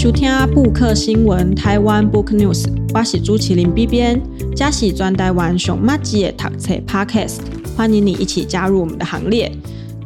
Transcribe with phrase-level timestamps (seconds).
[0.00, 2.64] 收听布克新闻台湾 Book News，
[2.94, 4.22] 我是朱麒麟 B 编，
[4.54, 7.38] 加喜专台湾熊麻吉的读册 Podcast，
[7.76, 9.50] 欢迎你一起加入我们的行列。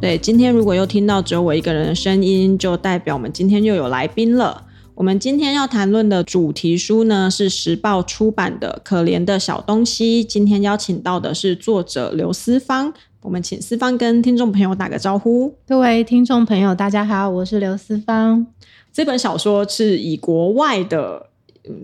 [0.01, 4.63] 对，今天如果又听到只有我一个人的声音，就代表我们今天又有来宾了。
[4.95, 10.25] 我们今天要谈论的主题书呢，是时报出版的《可怜的小东西》。
[10.27, 12.91] 今天邀请到的是作者刘思芳，
[13.21, 15.53] 我们请思芳跟听众朋友打个招呼。
[15.67, 18.47] 各位听众朋友，大家好，我是刘思芳。
[18.93, 21.27] 这本小说是以国外的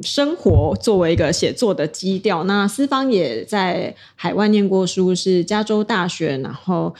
[0.03, 2.43] 生活作为一个写作的基调。
[2.43, 6.93] 那思方也在海外念过书，是加州大学，然后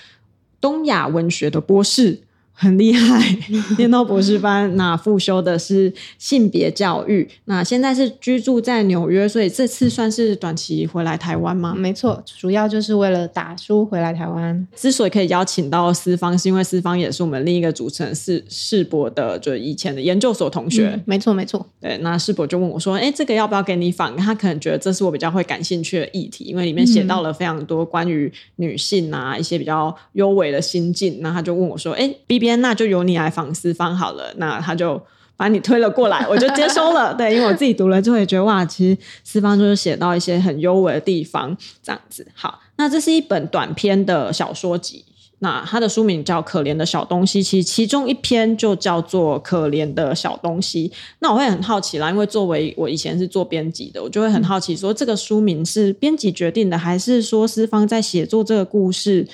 [0.60, 2.22] 东亚文学的博士。
[2.62, 3.24] 很厉害，
[3.80, 7.26] 念到博士班，那复修的是性别教育。
[7.46, 11.74] 那现在是居住在纽约，所以这次算是短期回来台湾吗？
[11.74, 14.68] 没错，主要就是为了打书回来台湾。
[14.76, 20.90] 之所以可以邀请到思方，是因为思方也是我们另一个主持人是世博的，就以前的研究所同学。
[20.90, 21.66] 嗯、没错，没错。
[21.80, 31.20] 对，那世博就问我说：“哎，这个要不要给你访？”他可能觉得这是我比较会感兴趣的议题，因为里面写到了非常多关于女性啊一些比较优美的心境。
[31.22, 35.02] 那他就问我说：“哎，B 编。”那就由你来访私方好了，那他就
[35.38, 37.14] 把你推了过来，我就接收了。
[37.18, 42.28] 对，因为我自己读了之后也觉得哇，其实私方就是写到一些很优美的地方，这样子。
[42.34, 45.06] 好，那这是一本短篇的小说集，
[45.40, 50.90] 那它的书名叫《可怜的小东西》，其实其中一篇就叫做《可怜的小东西》。
[51.20, 59.26] 那我会很好奇啦，因为作为我以前是做编辑的，我就会很好奇说，这个书名是编辑决定的，还是说思方在写作这个故事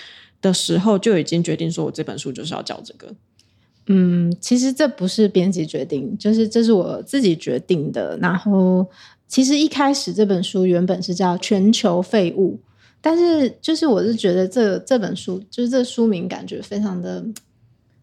[0.46, 3.12] 的时候就已经决定说，我这本书就是要叫这个。
[3.88, 8.16] 嗯，其实这不是编辑决定，就是这是我自己决定的。
[8.22, 8.86] 然后，
[9.28, 12.54] 其实一开始这本书原本是叫《全球废物》，
[13.02, 17.26] 但是就是我是觉得这这本书就是这书名感觉非常的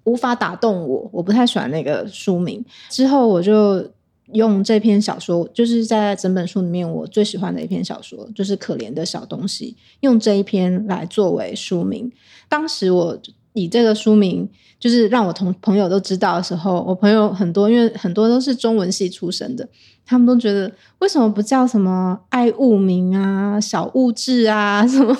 [0.05, 2.65] 无法打动我，我不太喜欢那个书名。
[2.91, 3.89] 之后我就
[4.32, 12.10] 用这篇小说，就是在整本书里面我最喜欢的一篇小说，就是《可怜的小东西》，用这一篇来作为书名。
[12.48, 13.19] 当时我。
[13.55, 14.49] 以这个书名，
[14.79, 19.69] 就是让我同朋友都知道的时候，我朋友很多，因为很多都是中文系出身的，
[20.07, 20.71] 他们都觉得
[21.01, 25.15] 为什么不叫什么爱物名啊、小物质啊，什么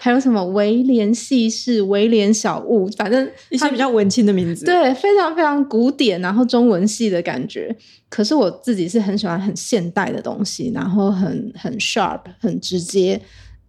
[0.00, 7.76] 还有什么威廉系氏、威廉小物，反正 一些比较文青的名字，对，非常非常古典，然后中文系的感觉。
[8.08, 13.20] 可是我自己是很喜欢很现代的东西，然后很很 sharp，很直接。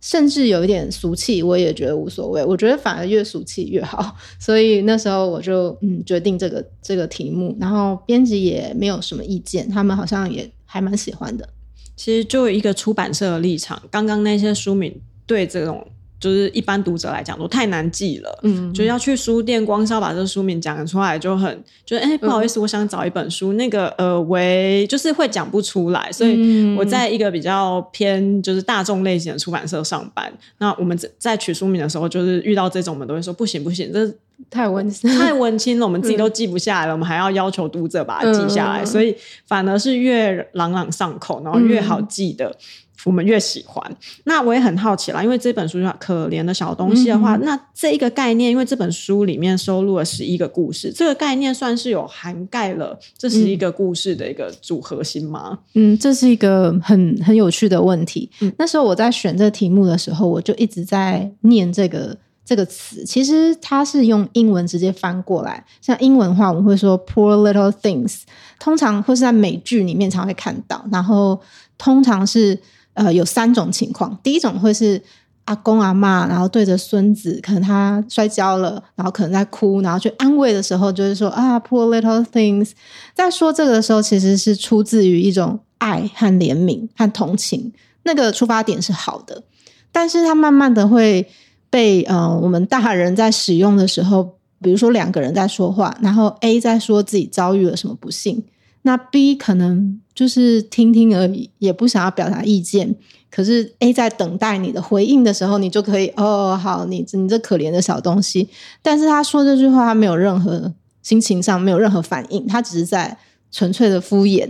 [0.06, 2.46] 甚至有一点俗气，我也觉得无所谓。
[2.46, 11.50] 我觉得反而越俗气越好， 所以那时候我就嗯决定这个这个题目，然后编辑也没有什么意见，他们好像也还蛮喜欢的。
[11.96, 14.96] 其实就一个出版社的立场，刚刚那些书名
[15.26, 15.88] 对这种。
[16.26, 34.12] 就是一般读者来讲都太难记了，嗯，就要去书店，光是要把这个书名讲出来就很，就哎、欸、不好意思，我想找一本书，那个呃为就是会讲不出来，所以我在一个比较偏就是大众类型的出版社上班，那我们在取书名的时候，就是遇到这种，我们都会说不行不行，这
[34.50, 39.16] 太文太文青了，我们自己都记不下来了，我们还要要求读者把它记下来，所以
[39.46, 42.56] 反而是越朗朗上口，然后越好记的。
[43.06, 55.60] 我们越喜欢，那我也很好奇啦，因为这本书叫《可怜的小东西》的话，嗯、那这一个概念，因为这本书里面收录了十一个故事，这个概念算是有涵盖了这十一个故事的一个主核心吗？
[55.76, 58.28] 嗯，这是一个很很有趣的问题。
[58.42, 68.22] 嗯、那时候我在选这个题目的时候，我就一直在念这个这个词，其实它是用英文直接翻过来，像英文的话，我们会说 “poor little things”，
[68.60, 71.40] 通常会是在美剧里面常会看到，然后
[71.78, 72.60] 通常是。
[72.96, 74.18] 呃，有三种情况。
[74.24, 75.02] 第一种会是
[75.46, 82.72] 阿公阿嬷，然后对着孙子，可能他摔跤了，然后可能在哭，然后去安慰的时候，就是说啊，poor little things。
[83.14, 87.72] 在说这个的时候，其实是出自于一种爱和怜悯和同情，
[88.04, 89.44] 那个出发点是好的。
[89.92, 91.28] 但是它慢慢的会
[91.70, 98.44] 被呃我们大人在使用的时候，比如说两个人在说话，然后 A 在说自己遭遇了什么不幸。
[98.88, 102.96] 那 B 可能就是听听而已，也不想要表达意见。
[103.32, 108.48] 可是 A 在等待你的回应的时候，你就可以哦，好，你你这可怜的小东西。
[108.84, 110.72] 但是他说这句话，他没有任何
[111.02, 113.18] 心情上没有任何反应，他只是在
[113.52, 114.48] 纯粹的敷衍。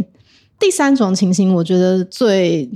[0.60, 2.70] 第三种情形，我觉得最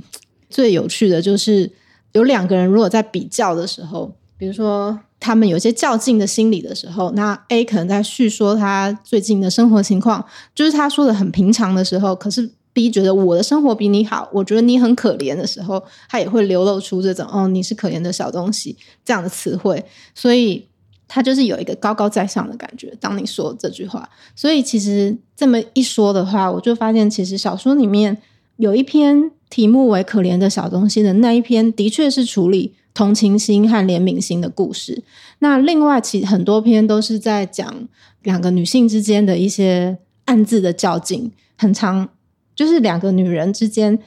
[0.48, 1.70] 最有趣的就是
[2.12, 4.98] 有两个人如果在比较的时候，比如说。
[5.20, 10.24] 他们有些较劲的心理的时候，那 A 可能在叙说他最近的生活情况，
[10.54, 19.84] 就是他说的很平常的时候，可是 B 觉得我的生活比你好，我觉得你很可怜的时候，他也会流露出这种“哦，你是可怜的小东西”这样的词汇。
[20.14, 20.66] 所以
[21.06, 22.96] 他就是有一个高高在上的感觉。
[23.00, 28.16] 当你说这句话，所以其实这么一说的话，我就发现其实小说里面
[28.56, 35.02] 有一篇题目为“可怜的小东西”的那一篇，的确是处理同情心和怜悯心的故事。
[35.38, 37.88] 那另外，其实很多篇都是在讲
[38.22, 42.08] 两个女性之间的一些暗自的较劲，很常
[42.54, 43.98] 就是两个女人之间，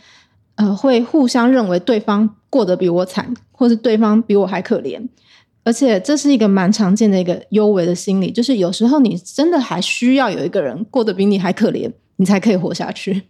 [0.56, 5.08] 呃，会互相认为对方过得比我惨，或是对方比我还可怜。
[5.66, 13.24] 而且这是一个蛮常见的一个幽微的心理，就是有时候你真的还需要有一个人过得比你还可怜，你才可以活下去。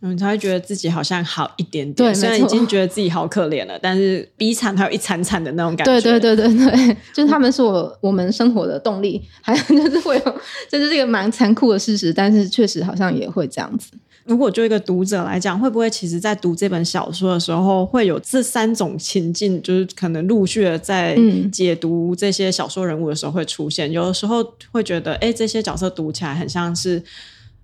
[0.00, 1.94] 嗯，你才会觉得自己好像好一点点。
[1.94, 6.00] 对，虽然已经觉得自己好可怜了，但是比惨还有一惨惨的那种感觉。
[6.00, 10.34] 对对对对对， 就是他们是我我们生活的动力，还有 就是会有，
[10.68, 13.90] 这是一个蛮残酷的事实，但是确实好像也会这样子。
[14.24, 21.16] 如果就一个读者来讲，会不会其实，在读这本小说的时候，会有这三种情境，就是可能陆续的在
[21.50, 23.90] 解读这些小说人物的时候会出现？
[23.90, 27.02] 嗯、有的时候会觉得，哎，这些角色读起来很像是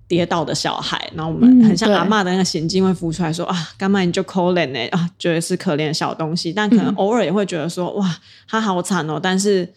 [0.09, 4.89] 跌倒的小孩，然后我们很像阿嬷的那个行径会浮出来说、嗯、啊，干嘛你就可怜呢？
[4.91, 8.17] 啊，觉得是可怜的小东西，但可能偶尔也会觉得说，哇，
[8.49, 9.73] 他好惨哦，但是。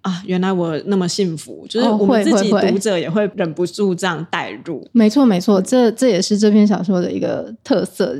[0.00, 4.80] 啊，原来我那么幸福，就是我们自己读者也会忍不住这样代入。
[4.80, 8.16] 哦、没错，没错，这这也是这篇小说的一个特色，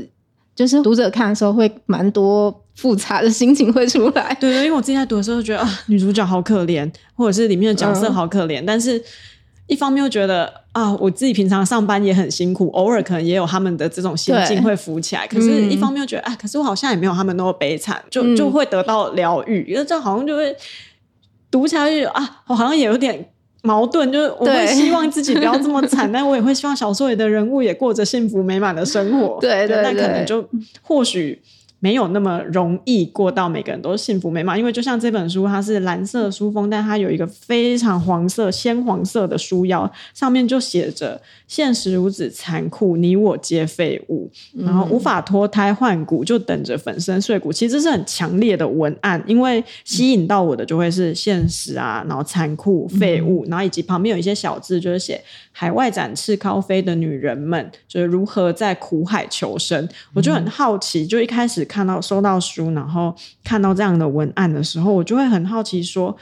[0.56, 4.37] 就是读者看的时候会蛮多复杂的心情会出来。
[4.40, 9.00] 对对，因为我自己在读的时候觉得啊，女主角好可怜，或者是里面的角色好可怜，嗯、但是
[9.69, 15.25] 一方面又觉得啊，我自己平常上班也很辛苦，偶尔可能也有他们的这种心境会浮起来。
[15.29, 20.56] 可是，一方面又觉得啊，可是我好像也没有他们那么悲惨，就就会得到疗愈，因为这好像就会。
[21.50, 23.26] 读起来就啊，我好像也有点
[23.62, 29.38] 矛盾，就是我会希望自己不要这么惨， 但我也会希望小说里的人物也过着幸福美满的生活。
[29.41, 30.47] 对对对，但可能就
[30.82, 31.41] 或许。
[31.81, 47.53] 没有那么容易过到每个人都幸福美满，因为就像这本书，它是蓝色书封，但它有一个非常黄色、鲜黄色的书腰，上面就写着“现实如此残酷，你我皆废物”，然后无法脱胎换骨，就等着粉身碎骨。
[47.53, 55.21] 其实是很强烈的文案，因为吸引到我的就会是现实啊，然后残酷、废物，然后以及旁边有一些小字，就是写。
[55.51, 59.89] 海外展翅高飞的女人们，就是如何在苦海求生。
[60.15, 66.17] 我就很好奇，就一开始看到收到书，然后看到这样的文案的时候，我就会很好奇说：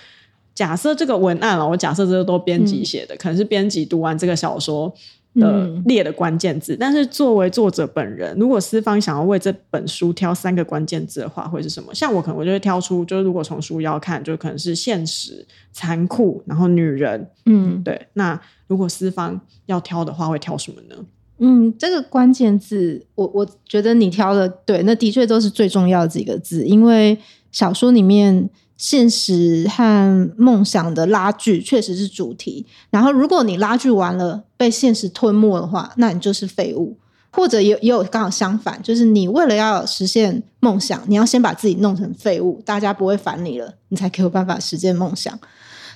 [0.55, 4.93] 假设这个文案啊，我假设这个都编辑写的，嗯、可能是编辑读完这个小说
[5.37, 6.75] 的列的关键字。
[6.75, 11.95] 嗯、但是作为作者本人，如果私方想要为这本书挑三个关键字的话，会是什么？
[11.95, 17.31] 像我可能我就会挑出，就是如果从书腰看，就可能是现实、残酷，然后女人。
[17.47, 18.39] 嗯，对，那。
[18.69, 20.97] 如果私方要挑的话，会挑什么呢？
[21.39, 26.65] 嗯，这个关键字，我我觉得你挑的对，那的确都是最重要的几个字。
[26.67, 27.19] 因为
[27.53, 32.65] 小说里面现实和梦想的拉锯确实是主题。
[32.91, 36.97] 然后，如果你拉锯完了被现实吞没的话，那你就是废物。
[37.33, 45.39] 或者也也有刚好相反，就是你为了要实现梦想，你要先把自己弄成废物，大家不会烦你了，你才可以有办法实现梦想。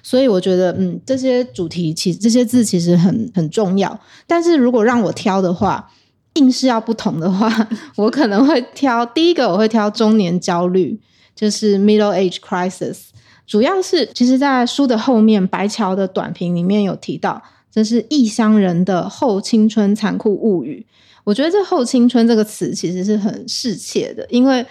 [0.02, 3.99] 所以我觉得，嗯，这些主题其实这些字其实很很重要。
[4.26, 5.91] 但是如果让我挑的话，
[6.35, 11.00] 硬是要不同的话，我可能会挑第一个，我会挑中年焦虑，
[11.35, 12.99] 就是 middle age crisis。
[13.47, 20.86] 主要是其实，在书的后面，白桥的短评里面有提到，这是异乡人的后青春残酷物语。
[21.25, 24.65] 我觉得这后青春这个词其实是很适切的，因为。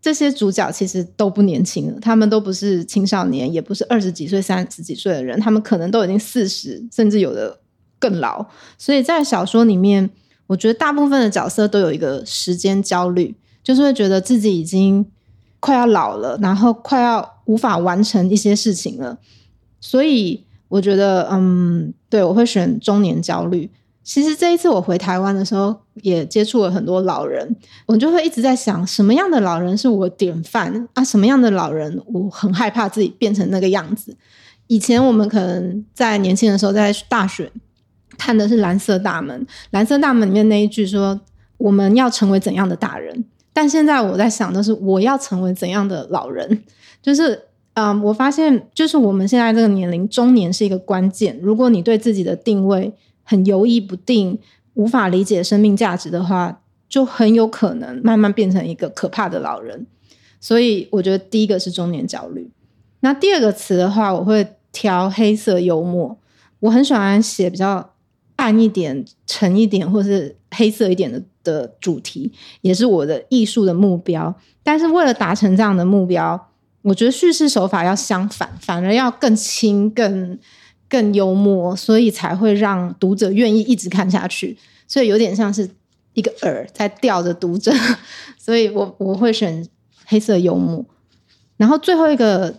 [0.00, 7.58] 这些主角其实都不年轻了，他们都不是青少年，也不是二十几岁、三十几岁的人，他们可能都已经四十，甚至有的
[7.98, 8.46] 更老。
[8.78, 10.08] 所以在小说里面，
[10.46, 15.04] 我觉得大部分的角色都有一个时间焦虑，就是会觉得自己已经
[15.58, 19.18] 快要老了，然后快要无法完成一些事情了。
[19.80, 23.70] 所以我觉得，嗯，对，我会选中年焦虑。
[24.08, 31.04] 其实这一次我回台湾的时候，也接触了很多老人，我就会一直在想，什么样的老人是我典范啊？
[31.04, 34.16] 什么样的老人我很害怕自己变成那个样子？
[34.66, 37.52] 以前我们可能在年轻的时候，在大学
[38.16, 39.38] 看的是《蓝色大门》，
[39.72, 41.20] 《蓝色大门》里面那一句说
[41.58, 46.64] ：“我们要成为怎样的大人？”但现在我在想的是，我要成为怎样的老人？
[47.02, 47.38] 就是，
[47.74, 51.38] 嗯，我发现，就是我们现在这个年龄，中年是一个关键。
[51.42, 52.90] 如果你对自己的定位，
[53.28, 54.38] 很犹豫不定，
[54.72, 59.86] 无法理解生命价值的话，就很有可能慢慢变成一个可怕的老人。
[60.40, 62.50] 所以，我觉得第一个是中年焦虑。
[63.00, 66.16] 那第二个词的话，我会挑黑色幽默。
[66.60, 67.90] 我很喜欢写比较
[68.36, 72.32] 暗一点、沉一点，或是黑色一点的的主题，
[72.62, 74.34] 也是我的艺术的目标。
[74.62, 76.48] 但是，为了达成这样的目标，
[76.82, 80.38] 我觉得叙事手法要相反，反而要更轻、更
[80.88, 84.56] 更幽默，所以才会让读者愿意一直看下去。
[84.86, 85.68] 所以有点像是
[86.14, 87.72] 一个饵在吊着读者，
[88.38, 89.66] 所以我我会选
[90.06, 90.84] 黑色幽默。
[91.56, 92.54] 然后最后一个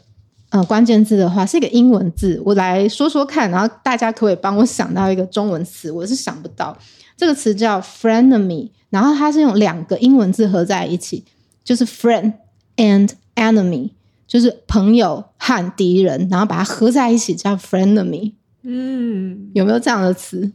[0.50, 5.91] 呃关键字的话是一个英文字，我来说说看，然后大家可以帮我想到一个中文词？
[5.91, 6.77] 我是想不到，
[7.17, 11.24] 这个词叫 frenemy，然后它是用两个英文字合在一起，
[11.63, 12.33] 就是 friend
[12.77, 13.89] and enemy。
[14.29, 18.33] 就是朋友和敌人，然后把它合在一起叫 frenemy。
[18.62, 20.51] 嗯，有没有这样的词？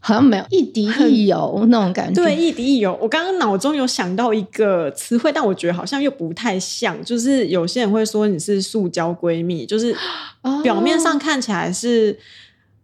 [0.00, 2.20] 好像没有，亦敌亦友那种感觉。
[2.20, 2.98] 对，亦敌亦友。
[3.00, 7.00] 我刚刚脑中有想到一个词汇，但我觉得好像又不太像。
[7.04, 9.94] 就是有些人会说你是塑胶闺蜜，就是
[10.64, 12.18] 表面上看起来是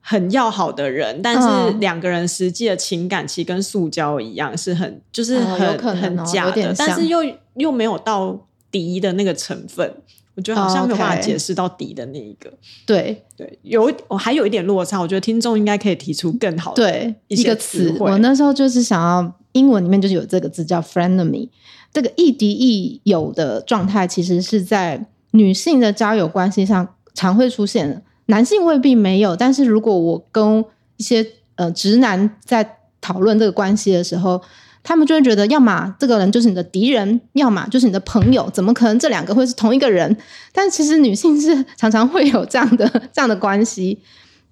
[0.01, 7.19] 很要好的人，哦、但是两个人实际的情感其实跟塑胶一样，是很就是很、很假的，但是又
[7.55, 8.47] 又没有到。
[8.75, 9.89] 敌的那个成分，
[10.35, 12.53] 我觉得好像没有办法解释到底的那一个。
[12.85, 17.97] 对对，有我还有一点落差，我觉得听众应该可以提出更好的对一个词。
[18.01, 21.49] 我那时候就是想要英文里面就是有这个字叫 frenemy，
[21.93, 29.37] 这个亦敌亦友的状态，其实是在女性的交友关系上常会出现，男性未必没有。
[29.37, 30.65] 但是如果我跟
[30.97, 34.43] 一些呃直男在讨论这个关系的时候，
[34.85, 40.17] 他们就会觉得，要么这个人就是你的敌人，要么就是你的朋友，怎么可能这两个会是同一个人？
[40.53, 43.99] 但其实女性是常常会有这样的这样的关系，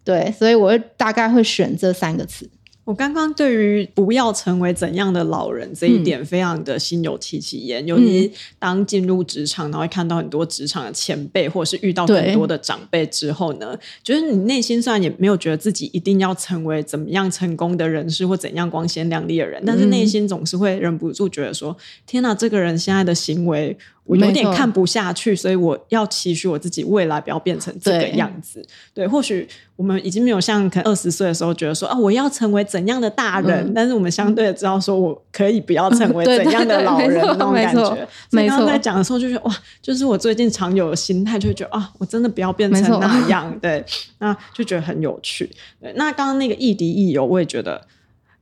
[0.02, 2.48] 对，所以我会大概会选这三个词。
[2.84, 28.60] 我刚刚对于不要成为怎样的老人这一点非常的心有戚戚焉，嗯、尤其当进入职场，然后会看到很多职场的前辈，或者是遇到很多的长辈之后呢，觉得你内心虽然也没有觉得自己一定要成为怎么样成功的人士或怎样光鲜亮丽的人，但是内心总是会忍不住觉得说：“天哪，这个人现在的行为。”我有点看不下去，所以我要期许我自己未来不要变成这个样子。
[28.92, 38.08] 对，对，或许我们已经没有像可能二十岁的时候觉得说啊，我要成为怎样的大人，嗯、但是我们相对的知道说，我可以不要成为 怎样的老人那种感觉。
[38.30, 43.56] 没错，刚刚在讲的时候就觉得哇，就是我最近常有的心态，就会觉得啊，我真的不要变成那样。
[43.60, 43.84] 对，
[44.18, 45.48] 那就觉得很有趣。
[45.80, 47.80] 对，那刚刚那个亦敌亦友，我也觉得。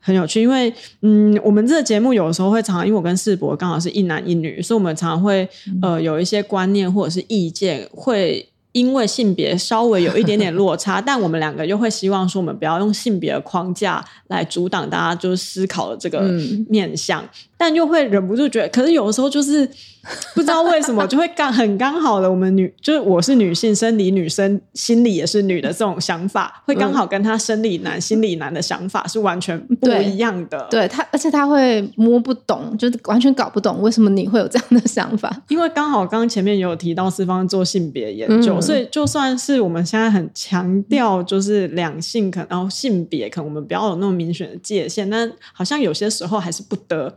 [0.00, 5.48] 很有趣，因为嗯，我们这个节目有的时候会常常，因为我跟世博刚好是一男一女，所以我们常常会
[5.82, 16.20] 呃有一些观念或者是意见，会因为性别稍微有一点点落差， 但我们两个又会希望说，我们不要用性别的框架来阻挡大家就是思考的这个
[16.68, 17.22] 面向。
[17.22, 17.28] 嗯
[17.60, 19.68] 但又会忍不住觉得，可是有的时候就是
[20.34, 30.66] 不知道为什么就会刚很刚好的，我们女就是我是女性，生理女生心理也是女的这种想法，会刚好跟她生理男、心理男的想法是完全不一样的。
[30.70, 35.42] 对，对他，而且他会摸不懂，就是完全搞不懂为什么你会有这样的想法。
[35.48, 47.14] 因为刚好刚刚前面有提到四方做性别研究，嗯、所以就算是我们现在很强调就是两性可能，然后性别可能我们不要有那么明显的界限，但好像有些时候还是不得。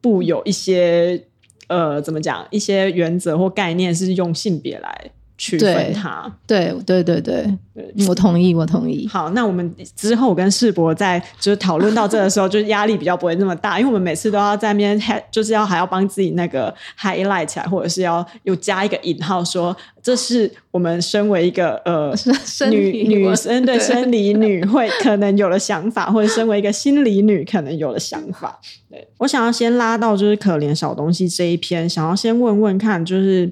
[0.00, 1.28] 不有一些
[1.72, 2.46] 呃，怎么讲？
[2.50, 5.10] 一些原则或概念是用性别来
[5.42, 6.32] 区分它。
[6.46, 7.44] 对对对对
[7.74, 9.08] 对，我同意，我同意。
[9.08, 15.00] 好，那我们之后我跟世博在就是讨论到这的时候， 就是压力比较不会那么大，因为我们每次都要在那边，
[15.32, 19.76] 就是要还要帮自己那个 highlight 起来，或者是要有加一个引号说。
[20.02, 22.12] 这是我们身为一个呃
[22.72, 28.58] 女女生 对生理女会可能有的想法，或者身为一个心理女可能有的想法。
[28.90, 33.48] 对，我想要先拉到就是可怜小东西这一篇，想要先问问看，就是。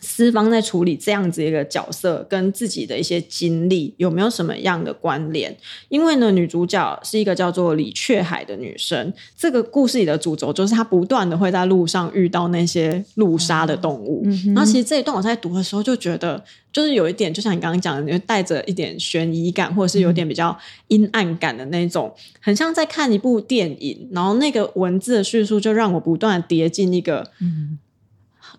[0.00, 5.54] 思芳在处理这样子一个角色，跟自己的一些经历有没有什么样的关联？
[5.88, 9.12] 因为呢，女主角是一个叫做李雀海的女生。
[9.36, 14.26] 这个故事里的主轴就是她不断的会在路上遇到那些路杀的动物。
[14.54, 16.42] 然后其实这一段我在读的时候就觉得，
[16.72, 20.56] 就是有一点，就像你刚刚讲的，就带着一点悬疑感，或者是有点比较
[20.88, 24.08] 阴暗感的那种，很像在看一部电影。
[24.12, 27.30] 然后那个文字的叙述就让我不断的跌进一个。
[27.40, 27.78] 嗯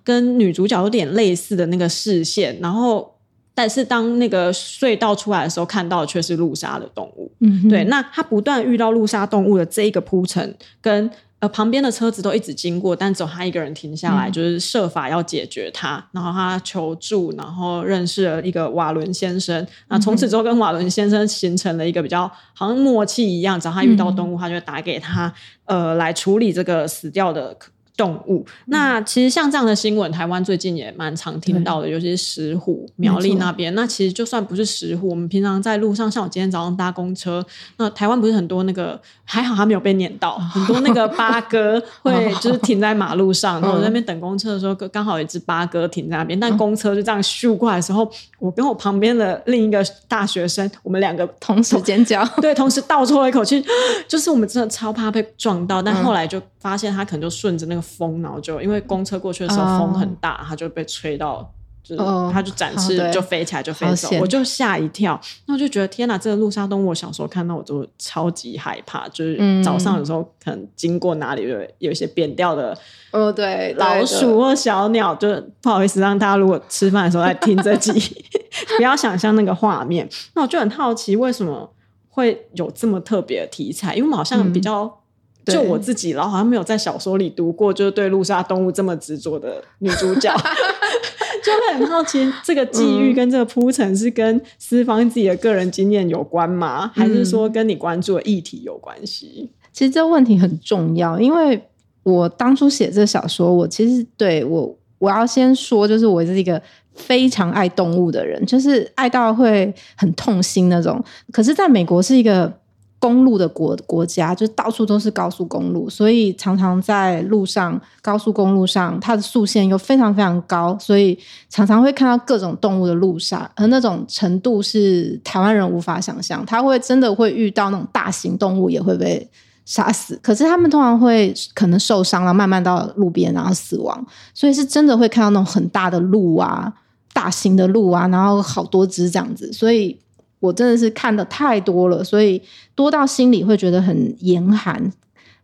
[0.04, 3.14] 跟女主角有点类似的那个视线，然后，
[3.54, 7.32] 但是当那个隧道出来的时候，看到的却是路杀的动物。
[7.40, 7.84] 嗯，对。
[7.84, 16.04] 那他不断遇到路杀动物的这一个铺陈，跟呃旁边的车子都一直经过，但只有他一个人停下来，嗯、就是设法要解决他。
[16.12, 19.66] 然后他求助，然后认识了一个瓦伦先生。
[19.90, 25.32] 那从此之后，跟瓦伦先生形成了一个比较好像默契一样，只要他遇到动物，他就打给他，
[25.66, 27.56] 呃，来处理这个死掉的。
[28.02, 28.44] 动物。
[28.66, 33.76] 那其实像这样的新闻，台湾最近也蛮常听到的，尤其是石虎苗栗那边。
[33.76, 37.46] 那其实就算不是石虎，我们平常在路上，像我今天早上搭公车，
[37.78, 53.64] 那台湾不是很多那个，还好他没有被撵到，很多那个八哥 会就是停在马路上，然后我在那边等公车的时候，刚好有一只八哥停在那边，但公车就这样咻过来的时候，我跟我旁边的另一个大学生，我们两个同时尖叫， 对，同时倒抽了一口气，
[54.08, 61.54] 就是我们真的超怕被撞到，但后来就发现他可能就顺着那个风，然后就因为公车过去的时候风很大，它就被吹到。
[61.84, 72.78] 就是，他就展翅就飞起来就飞走，我就吓一跳，那我就觉得天哪，这个陆杀动物，我小时候看到我都超级害怕，就是早上有时候可能经过哪里有有一些扁掉的，
[73.10, 75.28] 哦对，老鼠或小鸟，就
[75.60, 77.92] 不好意思让大家如果吃饭的时候在听这集，
[78.78, 80.08] 不要想象那个画面。
[80.36, 81.68] 那我就很好奇，为什么
[82.10, 83.96] 会有这么特别的题材？
[83.96, 85.01] 因为我们好像比较。
[85.46, 90.32] 就我自己，然后好像没有在小说里读过，就是对路杀动物这么执着的女主角，
[91.44, 96.92] 就会很好奇，这个际遇跟这个铺陈是跟私方自己的个人经验有关吗？
[96.94, 99.50] 还是说跟你关注的议题有关系？
[99.74, 101.60] 其实这个问题很重要，因为
[102.04, 106.62] 我当初写这个小说，我其实对我我要先说，就是我是一个
[106.94, 111.04] 非常爱动物的人，就是爱到会很痛心那种。
[111.32, 112.61] 可是在美国是一个。
[113.02, 121.18] 公路的国国家，就到处都是高速公路，所以常常在路上，高速公路上，它的速限又非常非常高，所以
[121.50, 126.46] 常常会看到各种动物的路杀，而那种程度是台湾人无法想象。
[126.46, 129.28] 他会真的会遇到那种大型动物也会被
[129.66, 134.06] 杀死，可是他们通常会可能受伤了，慢慢到路边然后死亡，
[134.36, 136.72] 所以是真的会看到那种很大的鹿啊，
[137.14, 139.98] 大型的鹿啊，然后好多只这样子，所以。
[140.42, 142.42] 我真的是看的太多了，所以
[142.76, 144.92] 多到心里会觉得很严寒。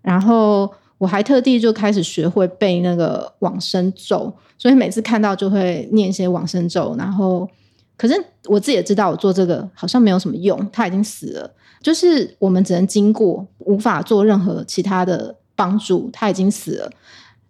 [0.01, 6.95] 然后我还特地就开始学会背那个往生咒，所以每次看到就会念一些往生咒。
[6.97, 7.47] 然后，
[7.95, 11.51] 可是我自己也知道，我做这个好像没有什么用，他已经死了。
[11.81, 16.89] 就是我们只能经过，无法做任何其他的帮助，他已经死了。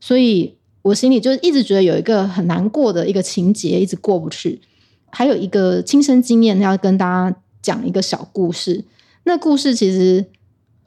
[0.01, 4.59] 所以我心里就一直觉得有一个很难过的一个情节，一直过不去。
[5.11, 8.83] 还有一个亲身经验要跟大家讲一个小故事。
[9.23, 10.25] 那故事其实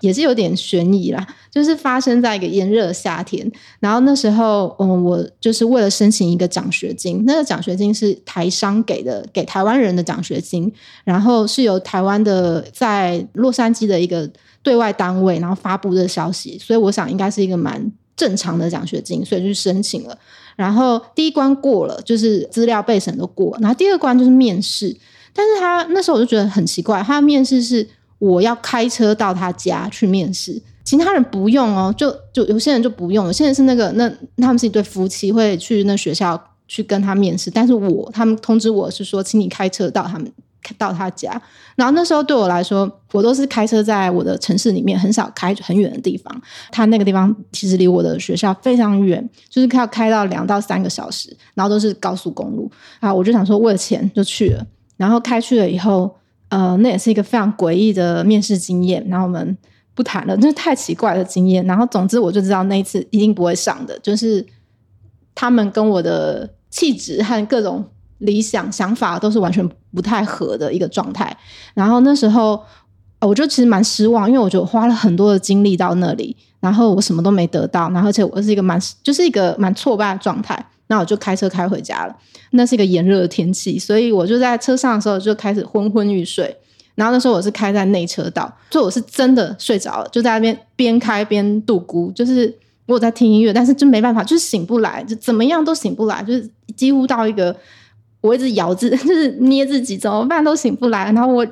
[0.00, 3.50] 也是有点悬疑啦，就是发生在一个炎热的夏天。
[3.80, 10.72] 然后那时候，嗯，我就是为了申请一个奖学金，那个奖学金是台商给的，给台湾人的奖学金。
[11.04, 14.30] 然后是由台湾的在洛杉矶的一个
[14.62, 16.58] 对外单位，然后发布的消息。
[16.58, 20.18] 所以我想应该是一个蛮正常的奖学金，所以就申请了。
[20.56, 23.56] 然后第一关过了，就是资料备审都过。
[23.60, 24.96] 然后第二关就是面试，
[25.32, 27.86] 但是他那时候我就觉得很奇怪，他的面试是
[28.18, 34.08] 我要开车到他家去面试，其他人不用哦，就就有些人就不用，有些人是那个那
[34.38, 40.32] 他们是一对夫妻会去那学校去跟他面试，但是我他们通知我是说，请你开车到他们。
[40.76, 41.40] 到他家，
[41.74, 46.42] 然后那时候对我来说，我都是开车在我的城市里面，很少开很远的地方。
[46.70, 52.70] 他那个地方其实离我的学校非常远，就是要开到两到三个小时，然后都是高速公路
[53.00, 53.12] 啊。
[53.12, 54.66] 我就想说，为了钱就去了。
[54.96, 56.14] 然后开去了以后，
[56.50, 59.04] 呃，那也是一个非常诡异的面试经验。
[59.08, 59.56] 然后我们
[59.94, 61.64] 不谈了，就是太奇怪的经验。
[61.64, 64.46] 然后总之我就知道那一次一定不会上的，就是
[65.34, 67.84] 他们跟我的气质和各种。
[68.20, 71.36] 理想想法都是完全不太合的一个状态，
[71.74, 72.62] 然后那时候
[73.20, 82.16] 我就其实蛮失望，因为我就花了很多的精力到那里，然后我什么都没得到，然后而且我是一个蛮就是一个蛮挫败的状态，那我就开车开回家了。
[82.52, 86.54] 那是一个炎热的天气，所以我就在车上的时候就开始昏昏欲睡，
[86.94, 92.54] 然后那时候我是开在内车道，所以我是真的睡着了，就在那边边开边度孤，就是
[92.86, 97.56] 我有在听音乐，但是就没办法，就是醒不来，就怎么样都醒不来，就是几乎到一个。
[98.20, 101.10] 我一直咬自， 就是捏自己，怎么办都醒不来。
[101.12, 101.44] 然后我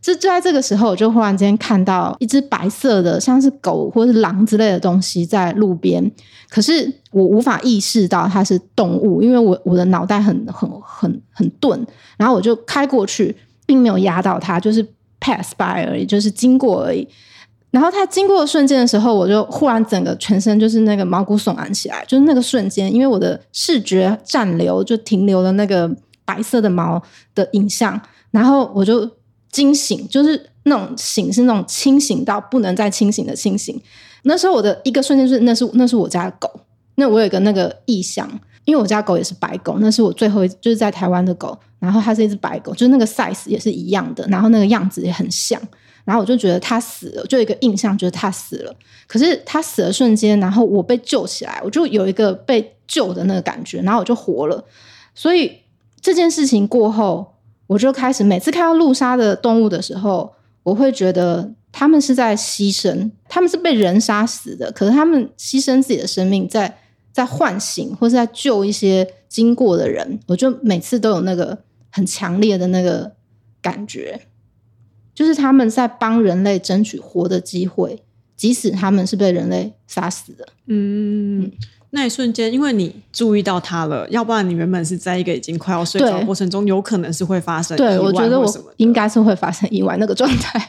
[0.00, 6.10] 就就在这个时候，我就忽然间看到一只白色的，像是狗或是狼之类的东西在路边。
[6.48, 11.86] 可是我无法意识到它是动物，因为我我的脑袋很很很很钝。
[12.16, 14.86] 然后我就开过去，并没有压到它，就是
[15.20, 17.06] pass by 而已，就是经过而已。
[17.70, 25.90] 然后它经过的瞬间的时候，我就忽然整个全身就是那个毛骨悚然起来，就是那个瞬间，因为我的视觉暂留就停留了那个。
[26.24, 27.02] 白色的毛
[27.34, 29.08] 的影像，然后我就
[29.50, 33.80] 惊醒，就是那种醒是那种清醒到不能再清醒的清醒。
[34.22, 36.50] 那时候我的一个瞬间是那是那是我家的狗，
[36.94, 38.28] 那我有一个那个意象，
[38.64, 45.60] 因为我家狗也是白狗，那是我最后一就是在台湾的狗，然后它是一只白狗，就是那个 size 也是一样的，然后那个样子也很像。
[46.04, 48.74] 然后我就觉得他死了，就有一个印象，觉得他死了。
[49.06, 54.62] 可是他死的瞬间，然后我被救起来，我就有一个被救的那个感觉，然后我就活了。
[55.14, 55.50] 所以
[56.04, 57.36] 这件事情过后，
[57.66, 66.76] 我就开始每次看到路杀的动物的时候，我会觉得他们是在牺牲，他们是被人杀死的，可是他们牺牲自己的生命在，在
[67.10, 70.20] 在唤醒或是在救一些经过的人。
[70.26, 71.56] 我就每次都有那个
[71.90, 73.14] 很强烈的那个
[73.62, 74.20] 感觉。
[75.14, 78.02] 就是他们在帮人类争取活的机会，
[78.36, 80.46] 即使他们是被人类杀死的。
[80.66, 81.50] 嗯，
[81.94, 87.88] 那一瞬间，因为你注意到他了，要不然你原本是在一个已经快要睡着的过程中，有可能是会发生意外。
[87.88, 90.68] 对，我觉得我应该是会发生意外那个状态。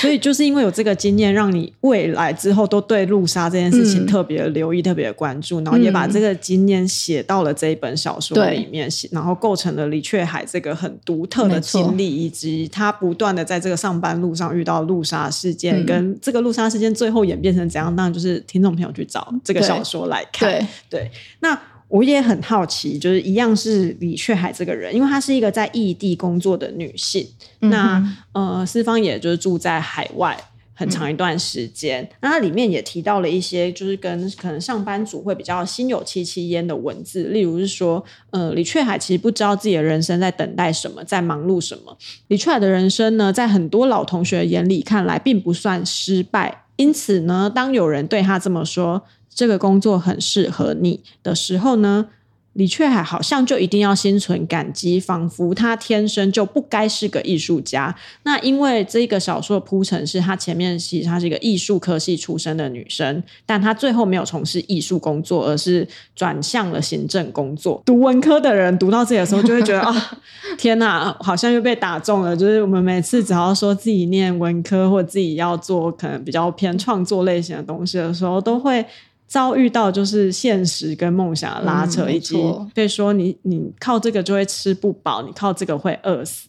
[0.00, 20.50] 所以就是因为有这个经验，让你未来之后都对路杀这件事情特别留意、嗯、特别关注，然后也把这个经验写到了这一本小说里面，嗯、然后构成了李阙海这个很独特的经历，以及他不断的在这个上班路上遇到路杀事件，嗯、跟这个路杀事件最后演变成怎样，当然就是听众朋友去找这个小说来看。
[20.50, 21.58] 对，对，那。
[21.88, 27.26] 我也很好奇，就是一样是李阙海这个人，因为她是一个在异地工作的女性。
[27.60, 30.36] 嗯、那呃，思芳也就是住在海外
[30.74, 32.02] 很长一段时间。
[32.04, 41.96] 嗯、那它里面也提到了一些，就是跟可能上班族会比较心有戚戚焉的文字，例如是说，呃，李阙海其实不知道自己的人生在等待什么，在忙碌什么。
[42.28, 46.64] 李阙海的人生呢，在很多老同学眼里看来，并不算失败。
[46.76, 49.02] 因此呢，当有人对他这么说，
[49.38, 52.08] 这个工作很适合你的时候呢，
[52.54, 57.94] 李雀海好像就一定要心存感激，仿佛他天生就不该是个艺术家。
[58.24, 67.80] 那因为这个小说的铺陈是他前面其实她是一个艺术科系出身的女生，但她最后没有从事艺术工作，而是转向了行政工作。
[67.86, 70.18] 读文科的人读到这里的时候，就会觉得啊、哦，
[70.58, 72.36] 天哪，好像又被打中了。
[72.36, 78.84] 就是我们每次只要说自己念文科，或自己要做可能比较偏创作类型的东西的时候，都会。
[79.28, 82.34] 遭遇到就是现实跟梦想的拉扯，嗯、以及
[82.74, 86.48] 被说你你靠这个就会吃不饱，你靠这个会饿死。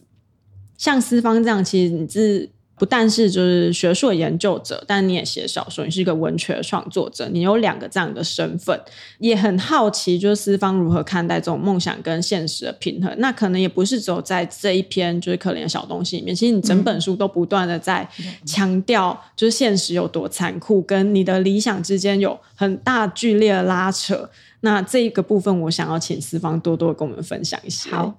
[0.78, 2.48] 像思方这样，其实你是
[2.80, 8.80] 不但是就是学术研究者，但你也写小说，你是一个文学创作者，你有两个这样的身份，
[9.18, 13.14] 也很好奇，就是思方如何看待这种梦想跟现实的平衡。
[13.18, 18.08] 那可能也不是只有在这一篇就是可怜的小东西里面，其实你整本书都不断的在
[18.46, 24.30] 强调，就是现实有多残酷，跟你的理想之间有很大剧烈的拉扯。
[24.62, 27.90] 那这一个部分，我想要请思方多多跟我们分享一下。
[27.90, 28.14] 好。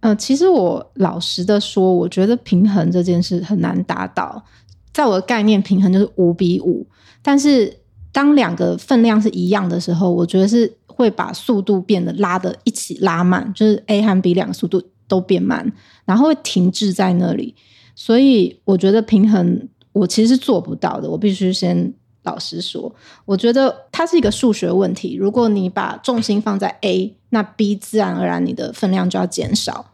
[0.00, 4.44] 呃，其实我老实的说，我觉得平衡这件事很难达到。
[4.92, 6.86] 在我的概念，平衡就是五比五。
[7.22, 7.76] 但是
[8.12, 15.72] 当两个分量是一样的时候，我觉得是会把速度变得拉的一起拉慢，就是 A 和 B 两个速度都变慢，
[16.04, 17.54] 然后会停滞在那里。
[17.94, 21.10] 所以我觉得平衡，我其实是做不到的。
[21.10, 21.92] 我必须先。
[22.28, 25.16] 老实说，我觉得它是一个数学问题。
[25.16, 29.92] 如果你把重心放在 A，那 B 自然而然你的分量就要减少。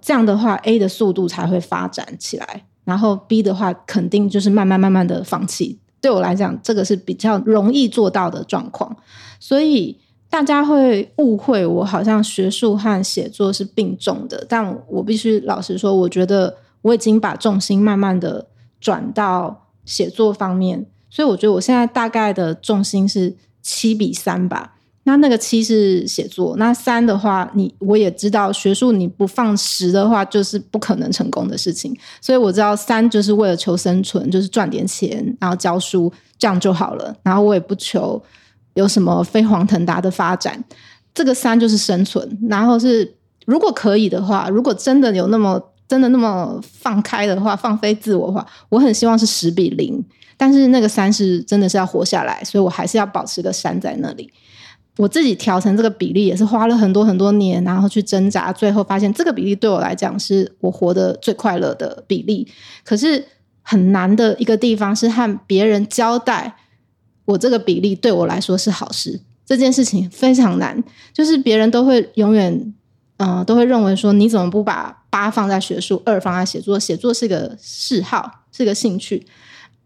[0.00, 5.78] 这样的话，A 的速度才会发展起来，然后 B 的话肯定就是慢慢慢慢的放弃。
[6.00, 8.94] 对我来讲，这个是比较容易做到的状况。
[9.40, 9.98] 所以
[10.30, 18.46] 大家会误会我好像学术和写作是并重的，但我必须老实说，我觉得我已经把重心慢慢的
[18.78, 20.86] 转到写作方面。
[21.14, 24.72] 所以我觉得我现在大概的重心是七比三吧。
[25.04, 31.96] 那那个七是写作，那三的话，你我也知道学术你不放十的话，就是不可能成功的事情。
[32.20, 37.14] 所以我知道三就是为了求生存，就是赚点钱，然后教书这样就好了。
[37.22, 38.20] 然后我也不求
[38.72, 40.64] 有什么飞黄腾达的发展。
[41.14, 42.36] 这个三就是生存。
[42.48, 43.14] 然后是
[43.46, 50.02] 如果可以的话，如果真的有那么真的那么放开的话，放飞自我的话，我很希望是十比零。
[50.36, 54.32] 但是那个三是真的是要活下来，所以我还是要保持个三在那里。
[54.96, 62.46] 我自己调成这个比例也是花了很多很多年，然后去挣扎，最后发现这个比例对我来讲是我活得最快乐的比例。
[62.84, 63.24] 可是
[63.62, 66.54] 很难的一个地方是和别人交代，
[67.24, 70.80] 我这个比例对我来说是好事，这件事情非常难。
[71.12, 72.72] 就是别人都会永远，
[73.16, 76.78] 嗯、都会认为说，你怎么不把八放在学术，二放在写作？
[76.78, 79.26] 写作是个嗜好，是个兴趣。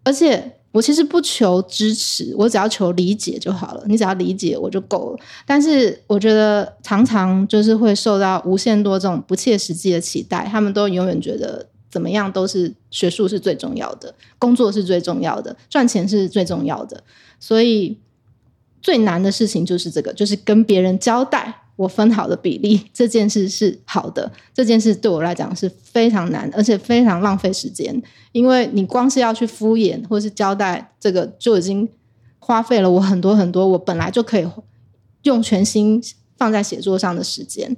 [0.08, 3.84] 而且我其实不求支持，我只要求理解就好了。
[3.86, 5.18] 你只要理解我就够了。
[5.46, 17.04] 但是我觉得常常就是会受到无限多这种不切实际的期待，他们都永远觉得怎么样都是学术是最重要的，工作是最重要的，赚钱是最重要的。
[17.38, 17.98] 所以
[18.80, 24.30] 最难的事情就是这个，就是跟别人交代我分好的比例，这件事是好的。
[24.52, 31.88] 这件事对我来讲是非常难，而且非常浪费时间，因为你光是要去敷衍或是交代这个，就已经
[32.40, 34.46] 花费了我很多很多我本来就可以
[35.22, 36.02] 用全心
[36.36, 37.76] 放在写作上的时间。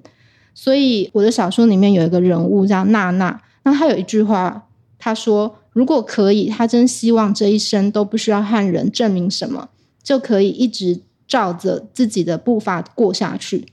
[0.54, 4.66] 所以我的小说里面有一个人物叫娜娜，那她有一句话，
[4.98, 9.68] 她说：“如果可以，她真希望这一生都不需要和人证明什么，
[10.02, 13.66] 就可以一直照着自己的步伐过下去。”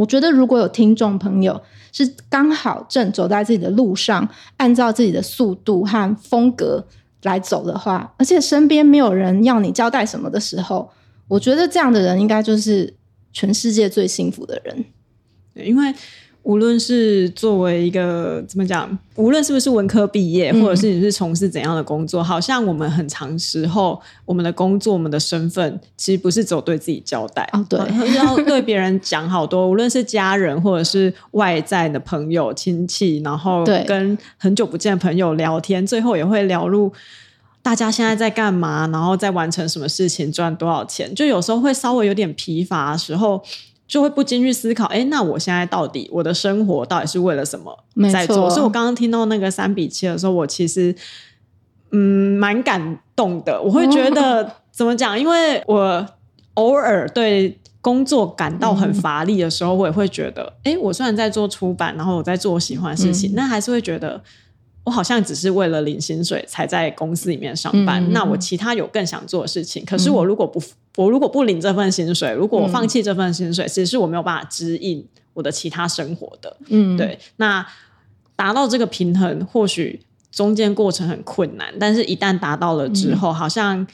[0.00, 1.60] 我觉得如果有听众朋友
[1.92, 6.86] 是刚好正走在自己的路上，按照自己的速度和风格
[7.22, 10.90] 来走的话，而且身边没有人要你交代什么的时候，
[11.28, 12.94] 我觉得这样的人应该就是
[13.32, 14.84] 全世界最幸福的人。
[15.54, 15.94] 因为。
[16.42, 27.78] 无论是作为一个怎么讲，无论是不是文科毕业，或者是你是从事怎样的工作，嗯、好像我们很长时候，我们的工作、我们的身份，其实不是只有对自己交代，哦，对，
[28.16, 36.90] 要对别人讲好多， 无论是家人或者是外在的朋友、亲戚，然后跟很久不见的朋友聊天，最后也会聊入
[37.62, 43.42] 大家现在在干嘛，然后在完成什么事情，赚多少钱，就有时候会稍微有点疲乏的时候。
[43.90, 47.76] 就会不禁去思考，哎，那我现在到底我的生活到底是为了什么
[48.12, 48.48] 在做？
[48.48, 50.94] 所以我刚刚听到那个三比七的时候，我其实
[51.90, 53.60] 嗯蛮感动的。
[53.60, 55.18] 我会觉得、哦、 怎么讲？
[55.18, 56.06] 因为我
[56.54, 64.22] 偶尔对工作感到很乏力的时候，嗯、我也会觉得，哎，我虽然在做出版，然后我在做我喜欢的事情，那、嗯、还是会觉得。
[64.84, 68.02] 我好像只是为了领薪水才在公司里面上班。
[68.04, 69.84] 嗯、那我其他有更想做的事情。
[69.84, 70.62] 可是我如果不，
[70.96, 76.56] 我如果不领这份薪水，如果我放弃这份薪水，其实是我没有办法指引我的其他生活的。
[76.68, 77.18] 嗯，对。
[77.36, 77.66] 那
[78.36, 83.86] 达到这个平衡，或许中间过程很困难，但是一旦达到了之后，嗯、好像。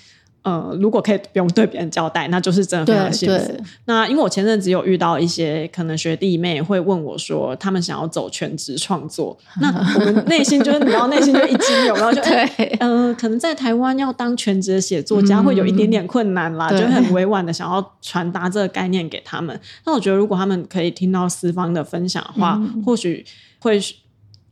[0.47, 3.61] 呃，如果可以不用对别人交代，那就是真的非常幸福。
[3.87, 12.13] 那因为我前阵子有遇到一些可能学弟妹会问我说，他们想要走全职创作， 那我们内心就是，你知道内心就一惊，有没有？
[12.13, 19.61] 就 对，呃，可能在台湾要当全职的写作家会有一点点困难啦，嗯、就很委婉的想要传达这个概念给他们。
[19.85, 23.27] 那我觉得，如果他们可以听到四方的分享的话，嗯、或许
[23.59, 23.81] 会。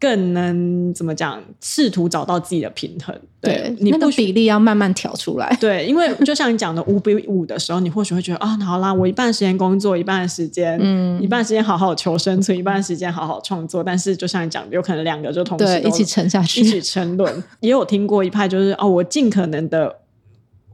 [0.04, 1.42] 更能怎么讲？
[1.62, 3.18] 试图找到自己的平衡。
[3.40, 5.48] 对，对你个比例要慢慢调出来。
[5.58, 13.82] 对，因为就像你讲的五比五的时候，你或许会觉得啊，好啦，我一半时间工作，一半的时间，嗯，一半时间好好求生存，一半时间好好创作。
[13.82, 17.42] 但是就像你讲的，有可能两个就同时一起沉下去，一起沉沦。
[17.60, 20.00] 也有听过一派，就是哦，我尽可能的。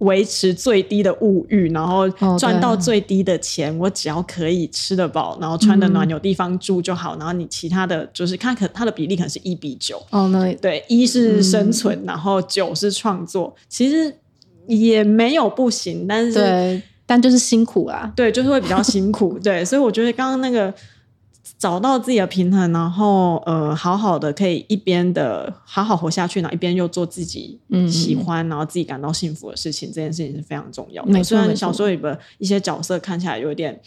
[0.00, 2.08] 维持最低的物欲，然后
[2.38, 7.16] 赚到最低的钱，哦、我只要可以吃得饱，然后穿得暖，有地方住就好。
[7.16, 10.02] 嗯、然后你其他的就是看可它的比例可能是一比九。
[10.10, 14.14] 哦，那对，一是生存，嗯、然后九是创作，其实
[14.66, 19.38] 也没有不行，但是对，但就是辛苦啊，对，就是会比较辛苦。
[19.38, 20.72] 对，所以我觉得刚刚那个。
[21.60, 31.22] 找到自己的平衡，然后呃，好好的可以一边的好好活下去，然后一边又做自己喜欢，嗯、然后自己感到幸福的事情，这件事情是非常重要的。
[31.22, 33.80] 虽然小说里的一些角色看起来有点。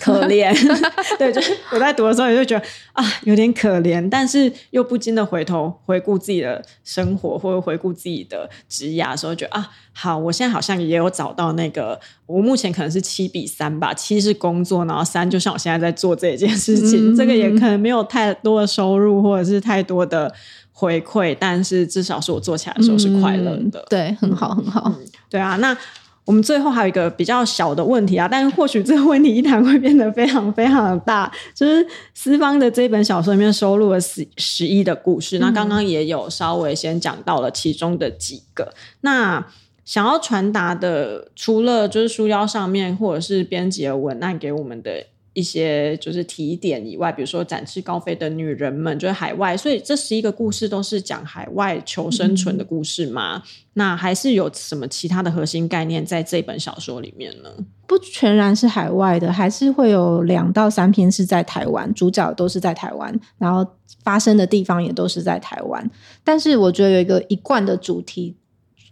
[0.00, 0.52] 可怜，
[1.18, 20.32] 对，就是我在读的时候也就觉得啊，有点可怜，但是又不禁的回头回顾自己的生活，或者回顾自己的职业的时候，觉得啊，好，我现在好像也有找到那个，我目前可能是七比三吧，七是工作，然后三就像我现在在做这一件事情，嗯、这个也可能没有太多的收入或者是太多的
[20.72, 25.76] 回馈，但是至少是我做起来的时候是快乐的，嗯、对，很好，很好，嗯、对啊，那。
[26.24, 39.44] 我们最后还有一个比较小的问题啊，但是或许这个问题一谈会变得非常非常的大，就是私方的这本小说里面收录了十十一的故事，那刚刚也有稍微先讲到了其中的几个，那
[39.84, 45.06] 想要传达的，除了就是书腰上面或者是编辑的文案给我们的。
[45.40, 53.36] 一些就是提点以外，比如说展翅高飞的女人们，就是海外，所以这十一个故事都是讲海外求生存的故事吗？
[53.36, 57.48] 嗯、那还是有什么其他的核心概念在这本小说里面呢？
[57.86, 63.66] 不全然是海外的，还是会有两到三篇是在台湾，主角都是在台湾，然后
[64.04, 65.90] 发生的地方也都是在台湾。
[66.22, 68.36] 但是我觉得有一个一贯的主题，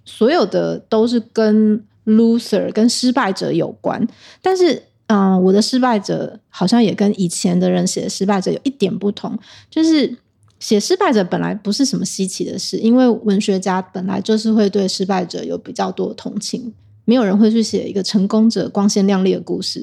[0.04, 4.08] 所有的都是跟 loser 跟失败者有关，
[4.40, 4.82] 但是。
[5.08, 9.36] 嗯，我的失败者好像也跟以前的人写的失败者有一点不同，
[9.70, 10.14] 就是
[10.60, 16.74] 写失败者本来不是什么稀奇的事，因为文学家本来就是会对失败者有比较多的同情，
[17.06, 19.80] 没有人会去写一个成功者光鲜亮丽的故事，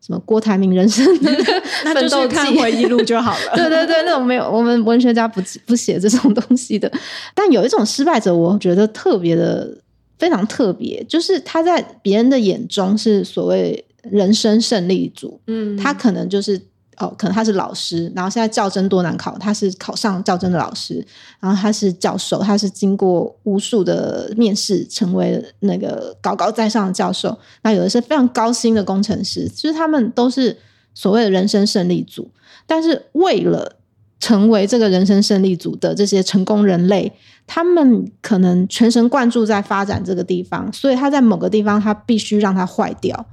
[0.00, 1.30] 什么郭台铭人生的
[1.92, 3.52] 奋斗 记，看回忆录就好了。
[3.54, 6.90] 对对对，那种没有，我们文学家不不写这种东西的。
[7.34, 9.76] 但有一种失败者，我觉得特别的
[10.18, 13.84] 非常特别，就是他在别人的眼中是所谓。
[14.02, 16.60] 人生胜利组，嗯，他可能就是
[16.98, 21.04] 哦，可能他是老师，然后现在教真多难考，他是考上教真的老师，
[21.40, 27.38] 然后他是教授，他是经过无数的面试成为那个高高在上的教授。
[27.62, 30.58] 那有的是非常高薪的工程师，其实他们都是
[30.94, 32.30] 所谓的人生胜利组，
[32.66, 33.76] 但是为了
[34.20, 37.12] 成为这个人生胜利组的这些成功人类，
[37.46, 43.26] 他们可能全神贯注在发展这个地方，所以他在某个地方他必须让它坏掉。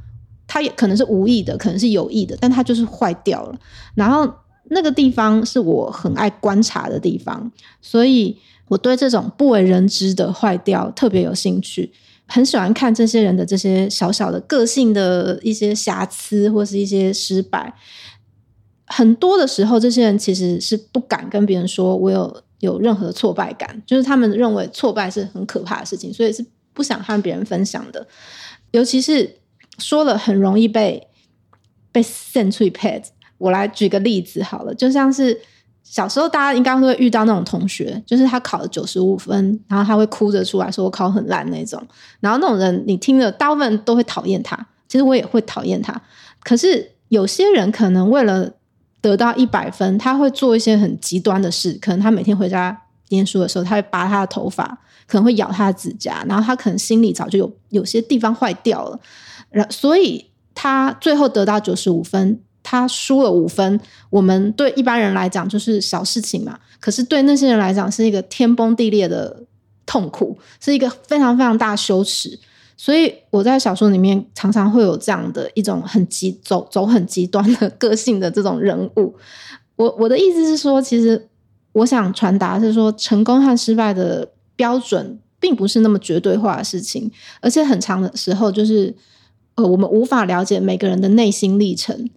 [0.49, 3.59] 他也可能是无意的，可能是有意的，但他就是坏掉了。
[3.93, 4.27] 然后
[4.71, 8.35] 那个地方是我很爱观察的地方，所以
[8.67, 11.91] 我对这种不为人知的坏掉特别有兴趣，
[12.25, 17.71] 很喜欢看这些人的这些小小的个性的一些瑕疵或是一些失败。
[18.87, 28.07] 很多的时候，这些人其实是不敢跟别人说我有有任何挫败感，就是他们认为挫败是很可怕的事情，所以是不想和别人分享的。
[28.71, 29.37] 尤其是
[29.79, 31.07] 说了很容易被
[31.91, 33.03] 被扇脆 pad。
[33.37, 35.39] 我来举个例子好了，就像是
[35.81, 41.81] 小时候大家应该会遇到那种同学，就是他考了九十五分，然后他会哭着出来说我考很烂那种，
[42.19, 44.57] 然后那种人你听了大部分都会讨厌他，
[44.89, 45.99] 其实我也会讨厌他。
[46.43, 48.51] 可是有些人可能为了
[48.99, 51.71] 得到一百分，他会做一些很极端的事。
[51.81, 54.65] 可能他每天回家念书的时候，他会拔他的头发，
[55.07, 58.99] 可能会咬他的指甲，然后他可能心里早就有有些地方坏掉了。
[59.69, 63.79] 所以他最后得到九十五分，他输了五分。
[64.09, 69.43] 我们对一般人来讲就是小事情嘛，可是对那些人来讲是一个天崩地裂的
[69.85, 72.39] 痛苦，是一个非常非常大羞耻。
[72.77, 79.13] 所以我在小说里面常常会有这样的一种很极走走很极端的个性的这种人物。
[79.75, 81.27] 我我的意思是说，其实
[81.73, 88.95] 我想传达是说，成功和失败的标准并不是那么绝对化的事情，而且很长的时候就是
[89.59, 92.09] 呃，我们无法了解每个人的内心历程。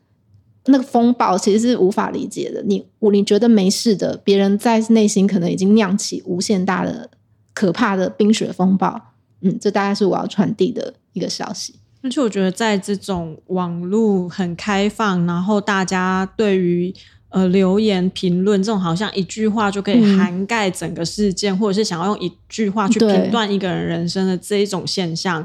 [0.66, 2.62] 那个风暴其实是无法理解的。
[2.62, 7.10] 你我你觉得没事的，别人在内心可能已经酿起无限大的
[7.52, 9.14] 可怕的冰雪风暴。
[9.40, 11.74] 嗯，这大概是我要传递的一个消息。
[12.00, 16.94] 而且我觉得，在这种网络很开放，然后大家对于
[17.30, 25.44] 呃留言评论这种，好像一句话就可以涵盖整个事件，嗯、或者是想要用一句话去评断一个人人生的这一种现象，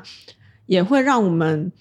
[0.67, 1.71] 也会让我们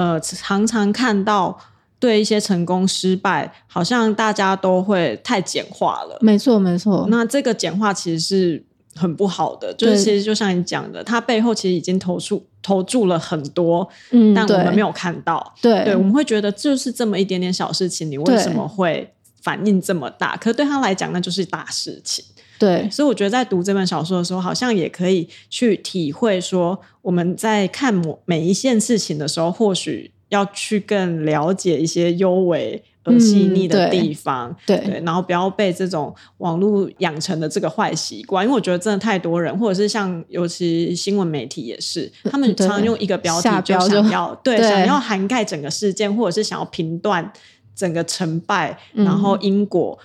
[0.00, 1.58] 呃常常看到
[1.98, 6.18] 对一些成功失败，好像大家都会太简化了。
[6.20, 7.06] 没错，没错。
[7.10, 8.64] 那这个简化其实是。
[8.94, 19.08] 很不好的，就是其实就像你讲的，他背后其实已经投注投注了很多，嗯，但我们没有看到，对，对，我们会觉得就是这么一点点小事情，你为什么会
[19.40, 20.36] 反应这么大？
[20.38, 22.24] 可对他来讲，那就是大事情，
[22.58, 32.82] 对，所以我觉得在读这本小说的时候，好像也可以去体会说，我们在看某每一件事情的时候，或许要去更了解一些幽微。
[33.18, 47.32] 细腻的地方，嗯、对，然后不要被这种网络养成的这个坏习惯，因为我觉得真的太多人，或者是像尤其新闻媒体也是，他们常常用一个标题就想要 对，对想要涵盖整个事件，或者是想要评断
[47.74, 49.98] 整个成败，嗯、然后因果，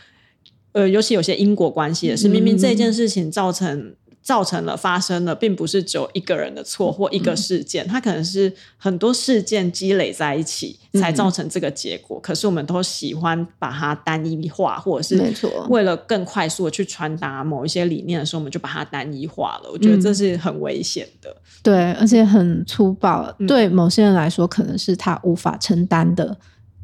[0.74, 3.96] 呃，尤其有些因果关系也是，明明这件事情造成。
[4.24, 12.18] 造成了发生了，并不是只有一个人的错或一个事件，嗯、它可能是很多事件积累在一起才造成这个结果。
[12.20, 15.22] 嗯、可是我们都喜欢把它单一化，或者是
[15.68, 19.70] 为了更快速的去传达某一些理念的时候，我们就把它单一化了。
[19.70, 23.30] 我觉得这是很危险的，嗯、对，而且很粗暴。
[23.40, 26.38] 嗯、对某些人来说，可能是他无法承担的。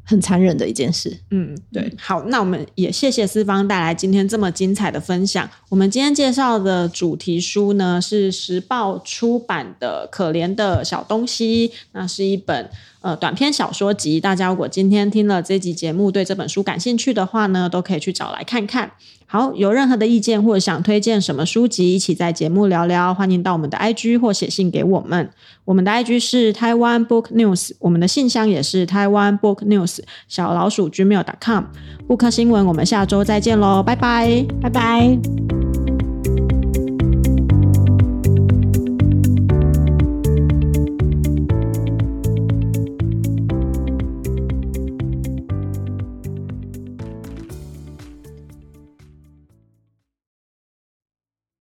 [0.10, 5.48] 很残忍的一件事，嗯，对，好，那我们也谢谢思芳带来今天这么精彩的分享。
[5.70, 14.20] 我们今天介绍的主题书呢，是时报出版的《可怜的小东西》，那是一本呃短篇小说集。
[14.20, 18.94] 大家如果今天听了这集节目，对这本书感兴趣的话呢，都可以去找来看看。
[19.32, 25.30] 好，有任何的意见或者想推荐什么书籍，一起在节目聊聊，欢迎到我们的 IG 或写信给我们。
[25.66, 31.66] 我们的 IG 是台湾 Book News，我们的信箱也是台湾 Book News 小老鼠 gmail.com。
[32.08, 35.59] 布克新闻，我们下周再见喽，拜拜，拜拜。